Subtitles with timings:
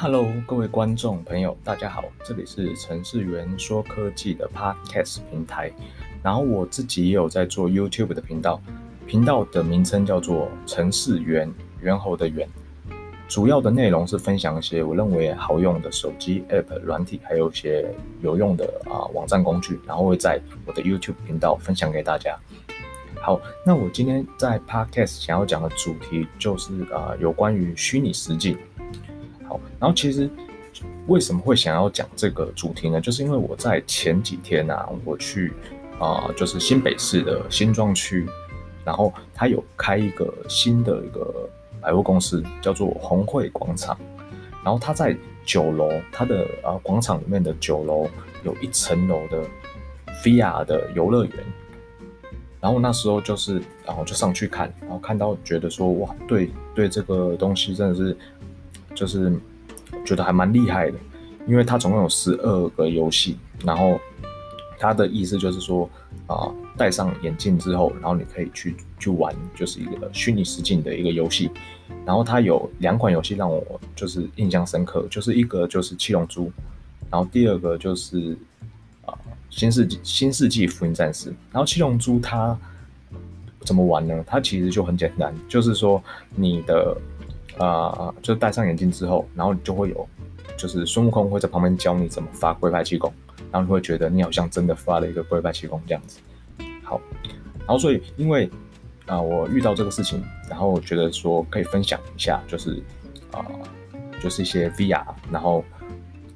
[0.00, 5.72] Hello，各位观众朋友，大家好，这里是程式员说科技的 Podcast 平台。
[6.22, 8.60] 然后我自己也有在做 YouTube 的频道，
[9.08, 12.48] 频道的名称叫做程式员，猿猴的猿。
[13.26, 17.92] 主要的内容是分享一些我认为好用的手机 App 软体，还有一些
[18.22, 22.38] 有用的啊、网站工具，然后会在我的 YouTube 频道分享给大家。
[23.20, 28.56] 好，那我今天在 Podcast 想要讲的主题就是啊、呃、有关于虚拟实境。
[29.48, 30.28] 好，然后其实
[31.06, 33.00] 为什么会想要讲这个主题呢？
[33.00, 35.52] 就是因为我在前几天啊，我去
[35.98, 38.24] 啊、就是新北市的新庄区，
[38.84, 41.48] 然后他有开一个新的一个
[41.80, 43.98] 百货公司，叫做红会广场。
[44.62, 48.06] 然后他在九楼，他的啊广场里面的九楼
[48.44, 49.42] 有一层楼的
[50.22, 51.34] VR 的游乐园。
[52.60, 58.16] 然后那时候就是，然后就上去看，然后看到觉得说，哇，对对，这个东西真的是。
[58.98, 59.32] 就是
[60.04, 60.98] 觉得还蛮厉害的，
[61.46, 63.96] 因为它总共有十二个游戏，然后
[64.76, 65.88] 它的意思就是说
[66.26, 71.48] 啊，戴上眼镜之后，然后你可以去去玩，就是一个虚拟实境的一个游戏。
[72.04, 76.50] 然后它有两款游戏让我就是印象深刻，就是一个就是七龙珠，
[77.08, 78.36] 然后第二个就是
[79.06, 79.14] 啊
[79.48, 81.28] 新世纪新世纪福音战士。
[81.52, 82.58] 然后七龙珠它
[83.60, 84.24] 怎么玩呢？
[84.26, 86.02] 它其实就很简单，就是说
[86.34, 86.96] 你的。
[87.58, 90.08] 啊，就戴上眼镜之后，然后你就会有，
[90.56, 93.12] 就是孙悟空会在旁边教你怎么发龟派气功，
[93.50, 96.20] 然后你会觉得你好像真的发了一个龟派气功这样子。
[96.84, 97.00] 好，
[97.58, 98.48] 然后所以因为
[99.06, 102.82] 啊，我遇到这个事情，然后我觉得说可以分享一下，就是
[103.32, 103.44] 啊，
[104.20, 105.64] 就是一些 VR，然后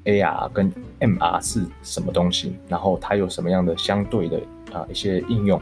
[0.05, 4.41] AR 跟 MR 是什么东西，然后它有什么样的相对的
[4.73, 5.61] 啊一些应用。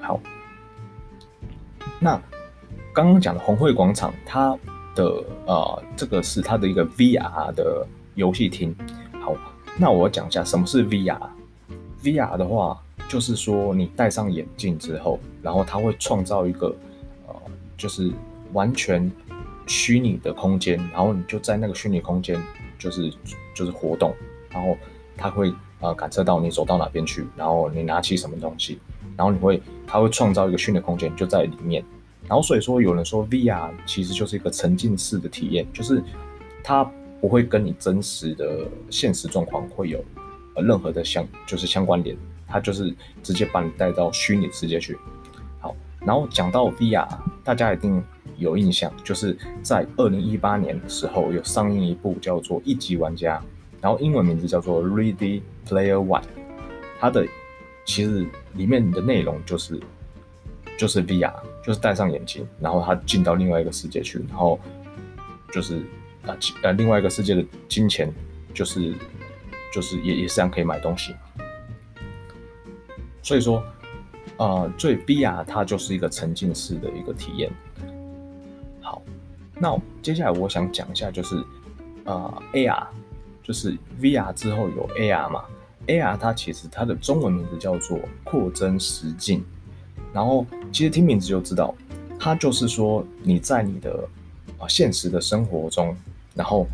[0.00, 0.20] 好，
[1.98, 2.20] 那。
[2.96, 4.56] 刚刚讲的红会广场，它
[4.94, 8.74] 的呃，这个是它的一个 VR 的游戏厅。
[9.20, 9.36] 好，
[9.76, 11.20] 那我讲一下什么是 VR。
[12.02, 16.74] VR 的话，就是说你戴上眼镜之后，然后它会创造一个
[17.28, 17.34] 呃，
[17.76, 18.10] 就是
[18.54, 19.12] 完全
[19.66, 22.42] 虚拟的空间，然后你就在那个虚拟空间，
[22.78, 23.12] 就是
[23.54, 24.14] 就是活动，
[24.48, 24.74] 然后
[25.18, 28.78] 它会呃感测到你走到哪边去，然后你拿起什么东西，
[29.18, 31.84] 然后你会它会创造一个虚拟空间，就在里面。
[32.28, 36.02] 然后所以说，有人说 VR 其实就是一个沉浸式的体验，就是
[36.62, 36.82] 它
[37.20, 40.04] 不会跟你真实的现实状况会有
[40.54, 42.16] 呃任何的相就是相关联，
[42.48, 42.92] 它就是
[43.22, 44.98] 直接把你带到虚拟世界去。
[45.60, 47.06] 好，然后讲到 VR，
[47.44, 48.02] 大家一定
[48.38, 53.38] 有印象，就是在二零一八年的时候有上映一部叫做《一级玩家》，
[53.80, 56.24] 然后英文名字叫做 Ready Player One，
[56.98, 57.24] 它的
[57.84, 59.80] 其实里面的内容就是。
[60.78, 61.32] 就是 VR，
[61.66, 64.56] 就是戴上眼镜，然后他进到另外一个世界去，然后
[65.50, 65.78] 就是
[66.24, 68.08] 啊呃另外一个世界的金钱，
[68.54, 68.94] 就是
[69.74, 71.12] 就是也也是这样可以买东西。
[73.20, 73.60] 所以说，
[74.36, 77.50] 呃，所以 VR 它就是一个沉浸式的一个体验。
[78.80, 79.02] 好，
[79.58, 81.44] 那接下来我想讲一下，就是
[82.04, 82.86] 呃 AR，
[83.42, 85.44] 就是 VR 之后有 AR 嘛
[85.88, 89.44] ，AR 它其实它的中文名字叫做扩增实境。
[90.16, 91.74] 然后，其实听名字就知道，
[92.18, 94.08] 它就是说你在你的
[94.58, 95.94] 啊现实的生活中，
[96.34, 96.66] 然后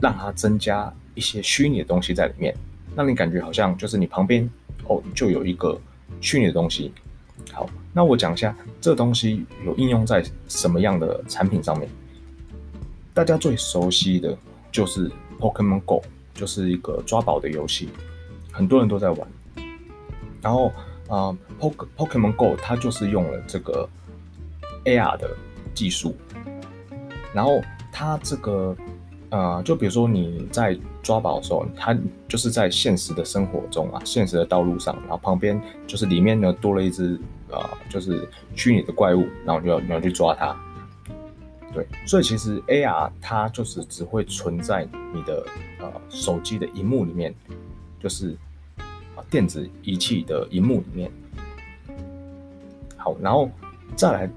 [0.00, 2.56] 让它增加一些虚拟的东西在里面，
[2.96, 4.48] 让你感觉好像就是你旁边
[4.86, 5.78] 哦就有一个
[6.22, 6.90] 虚拟的东西。
[7.52, 11.86] 好，那我讲一下这东西有应用在什么样的产品上面。
[13.12, 14.34] 大家最熟悉的
[14.72, 17.90] 就是 Pokemon Go，就是一个抓宝的游戏，
[18.50, 19.28] 很多人都在玩。
[20.40, 20.72] 然后。
[21.08, 23.88] 啊、，Pokemon Go 它就是用了这个
[24.84, 25.34] AR 的
[25.74, 26.14] 技术，
[27.32, 28.76] 然后它这个
[29.30, 31.96] 呃，就比如说你在抓宝的时候，它
[32.28, 37.18] 就是在现实的生活中啊，现实的道路上，然后旁边就是里面呢多了一只
[37.50, 37.58] 呃，
[37.88, 40.54] 就是虚拟的怪物，然后你要你要去抓它。
[41.72, 45.46] 对，所以其实 AR 它就是只会存在你的
[45.80, 47.34] 呃手机的荧幕里面，
[47.98, 48.36] 就是。
[49.30, 51.10] 电子仪器的荧幕里面，
[52.96, 53.50] 好，然后
[53.94, 54.30] 再来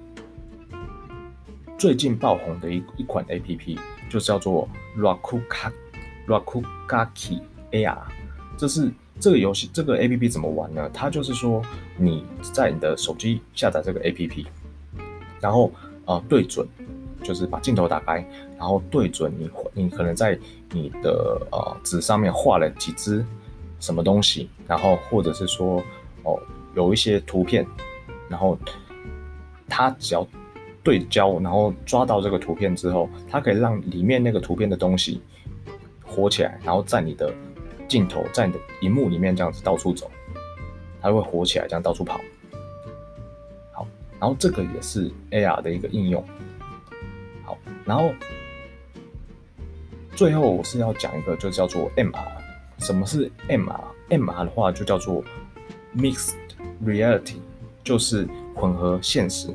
[1.77, 3.77] 最近爆红的一一款 APP，
[4.09, 4.67] 就是叫做
[4.97, 5.71] Rakugaki
[6.27, 7.41] Rakugaki
[7.71, 7.97] AR。
[8.57, 10.89] 这是这个游戏，这个 APP 怎么玩呢？
[10.93, 11.61] 它就是说
[11.97, 14.45] 你在你的手机下载这个 APP，
[15.39, 15.71] 然后、
[16.05, 16.67] 呃、对准，
[17.23, 18.23] 就是把镜头打开，
[18.57, 20.38] 然后对准你你可能在
[20.71, 23.25] 你的呃纸上面画了几只。
[23.81, 25.83] 什么东西，然后或者是说，
[26.23, 26.39] 哦，
[26.75, 27.67] 有一些图片，
[28.29, 28.57] 然后
[29.67, 30.25] 它只要
[30.83, 35.21] 对焦，然后抓到这个图片之后，它可以让里面那个图片的东西
[36.05, 37.33] 活起来，然后在你的
[37.87, 40.09] 镜头，在你的荧幕里面这样子到处走，
[41.01, 42.21] 它会活起来，这样到处跑。
[43.73, 43.87] 好，
[44.19, 46.23] 然后这个也是 AR 的一个应用。
[47.43, 48.13] 好，然后
[50.15, 52.40] 最后我是要讲一个，就叫做 MR。
[52.81, 55.23] 什么是 MR？MR 的话就叫做
[55.95, 56.33] Mixed
[56.83, 57.35] Reality，
[57.83, 59.49] 就是混合现实。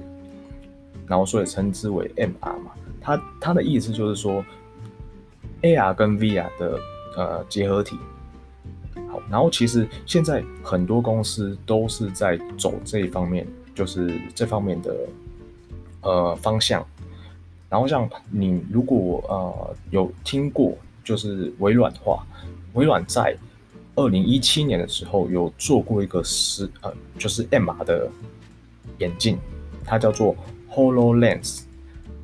[1.07, 4.45] 然后所以称之为 MR 嘛，它它的意思就是说
[5.63, 6.81] AR 跟 VR 的
[7.17, 7.97] 呃结合体。
[9.09, 14.97] 好，然后其实现在很多公司都是在走这一方面，就是这方面的
[16.03, 16.85] 呃方向。
[17.69, 22.27] 然后像你如果呃有听过，就是微软的话，
[22.77, 23.37] 微软在
[23.97, 28.09] 二零一七年的时候有做过一个是呃就是 MR 的
[28.99, 29.39] 眼镜，
[29.85, 30.37] 它叫做
[30.71, 31.63] HoloLens，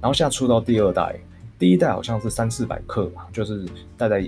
[0.00, 1.18] 然后现在出到第二代，
[1.58, 3.66] 第一代好像是三四百克吧，就是
[3.96, 4.24] 戴在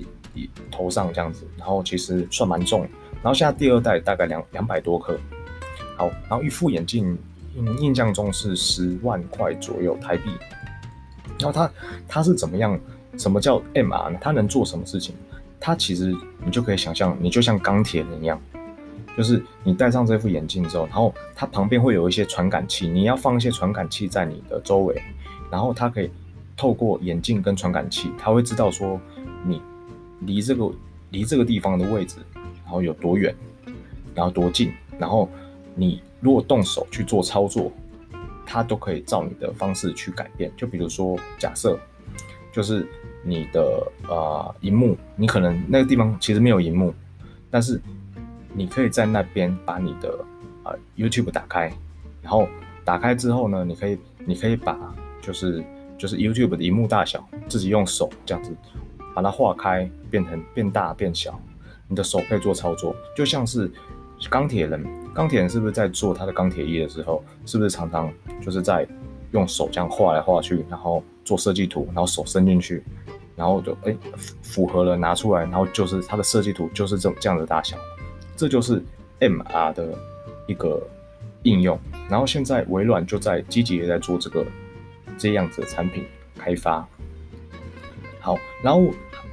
[0.71, 2.81] 头上这样子，然后其实算蛮重，
[3.23, 5.19] 然后现在第二代大概两两百多克，
[5.97, 7.17] 好，然后一副眼镜
[7.55, 10.31] 印印象中是十万块左右台币，
[11.39, 11.71] 然后它
[12.09, 12.81] 它是怎么样？
[13.17, 14.19] 什么叫 MR 呢？
[14.21, 15.15] 它能做什么事情？
[15.67, 16.15] 它其实
[16.45, 18.39] 你就可以想象，你就像钢铁人一样。
[19.17, 25.03] 就是你戴上这副眼镜之后，然后它旁边会有一些传感器，你要放一些传感器在你的周围，
[25.51, 26.11] 然后它可以
[26.55, 29.01] 透过眼镜跟传感器，它会知道说
[29.43, 29.63] 你
[30.21, 30.71] 离这个
[31.09, 33.35] 离这个地方的位置，然后有多远，
[34.15, 35.31] 然后多近，然后
[35.75, 37.73] 你如果动手去做操作，
[38.45, 40.53] 它都可以照你的方式去改变。
[40.59, 41.79] 就比如说，假设
[42.53, 42.87] 就是
[43.25, 43.63] 你的
[44.09, 46.95] 呃荧幕，你可能那个地方其实没有荧幕，
[47.51, 47.81] 但是
[48.53, 50.11] 你可以在那边把你的
[50.63, 51.73] 啊、呃、YouTube 打开，
[52.23, 52.47] 然后
[52.85, 54.79] 打开之后呢，你可以你可以把
[55.23, 55.65] 就是
[55.97, 58.55] 就是 YouTube 的荧幕大小自己用手这样子
[59.15, 61.41] 把它画开，变成变大变小，
[61.89, 63.71] 你的手可以做操作，就像是
[64.29, 64.85] 钢铁人，
[65.15, 68.87] 钢铁人是不是在做他的钢铁衣的时候，是不是常常就是在
[69.33, 72.83] 用手这样画来画去，然后做设计图，然后手伸进去，
[73.35, 73.97] 然后就哎、
[74.43, 77.77] 符合了拿出来，然后就是它的设计图就是这这样的大小。
[78.37, 78.83] 这就是
[79.21, 79.97] MR 的
[80.47, 80.83] 一个
[81.45, 81.79] 应用，
[82.09, 84.45] 然后现在微软就在积极的在做这个
[85.17, 86.05] 这样子的产品
[86.37, 86.87] 开发。
[88.21, 88.87] 好，然后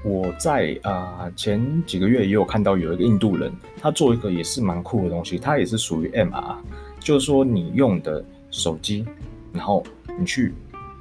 [0.03, 6.55] 我在啊、前几个月也有看到有一个印度人，他做一个也是蛮酷的东西，他也是属于 MR，
[6.99, 9.05] 就是说你用的手机，
[9.53, 9.83] 然后
[10.19, 10.53] 你去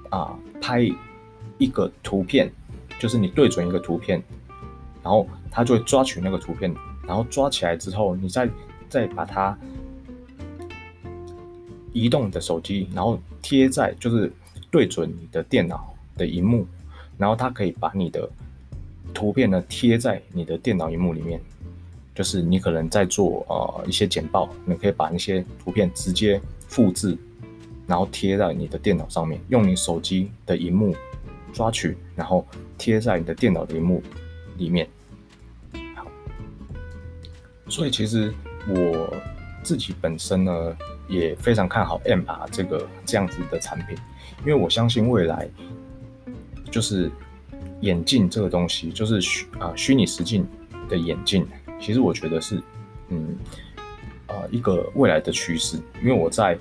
[0.09, 0.39] 啊、
[0.71, 0.89] 拍
[1.59, 2.49] 一个图片，
[3.01, 4.23] 就是你对准一个图片，
[5.03, 6.73] 然后它就会抓取那个图片。
[7.09, 8.49] 然后抓起来之后，你再
[8.89, 9.59] 再把它
[11.93, 14.33] 移动的手机，然后贴在就是
[14.71, 16.65] 对准你的电脑的荧幕，
[17.19, 18.31] 然后它可以把你的
[19.13, 21.41] 图片呢贴在你的电脑荧幕里面。
[22.15, 27.19] 就是你可能在做呃一些简报，你可以把那些图片直接复制，
[27.91, 30.95] 然后贴在你的电脑上面，用你手机的荧幕
[31.53, 32.47] 抓取，然后
[32.79, 34.01] 贴在你的电脑的荧幕
[34.59, 34.89] 里面。
[35.97, 36.07] 好
[37.69, 38.33] 所以其实
[38.69, 39.13] 我
[39.65, 40.77] 自己本身呢，
[41.09, 43.99] 也非常看好 MR 这个这样子的产品，
[44.43, 45.51] 因为我相信未来
[46.71, 47.11] 就是
[47.81, 50.47] 眼镜这个东西，就是虚啊虚拟实境
[50.89, 51.45] 的眼镜，
[51.81, 52.63] 其实我觉得是
[53.09, 53.37] 嗯
[54.29, 55.77] 啊一个未来的趋势。
[56.01, 56.57] 因为我在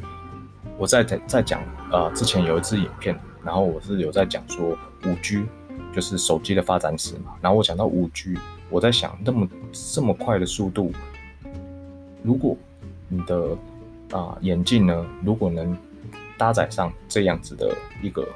[0.80, 5.44] 我在在讲啊之前有一支影片，然后我是有在讲说五 G
[5.94, 8.38] 就是手机的发展史嘛，然后我讲到五 G。
[8.70, 10.94] 我在想，那么这么快的速度，
[12.22, 12.56] 如果
[13.08, 13.58] 你的
[14.12, 15.76] 啊、眼镜呢，如果能
[16.38, 18.28] 搭载上这样子的一个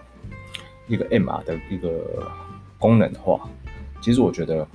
[0.88, 2.27] 一个 MR 的一个
[2.79, 3.47] 功能的话，
[4.01, 4.67] 其实我觉得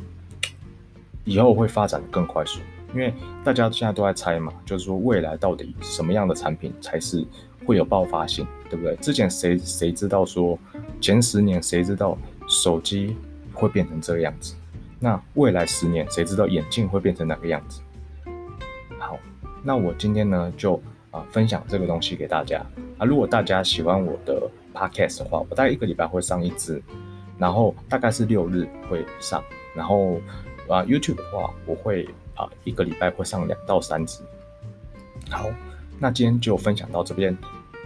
[1.24, 2.60] 以后会发展的更快速。
[2.94, 3.12] 因为
[3.44, 7.22] 大家现在都在猜嘛，就是说未来到底什么样的产品才是
[7.68, 8.96] 会有爆发性，对不对？
[8.96, 10.58] 之前谁谁知道说
[11.02, 12.16] 前十年谁知道
[12.48, 13.14] 手机
[13.52, 14.54] 会变成这个样子？
[14.98, 17.82] 那未来十年，谁知道眼镜会变成哪个样子？
[18.98, 19.18] 好，
[19.62, 22.64] 那我今天呢就啊、分享这个东西给大家
[22.96, 23.04] 啊。
[23.04, 26.82] 如果大家喜欢我的 podcast 的话，我大概一个礼拜会上一支，
[27.36, 29.44] 然后大概是六日会上，
[29.74, 30.14] 然后
[30.68, 34.22] 啊 YouTube 的话，我会啊一个礼拜会上两到三支。
[35.28, 35.50] 好，
[35.98, 37.36] 那今天就分享到这边，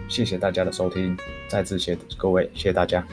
[0.07, 1.17] 谢谢大家的收听，
[1.47, 3.05] 再次谢各位，谢谢大家。